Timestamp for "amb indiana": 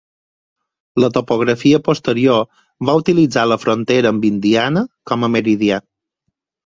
4.15-4.85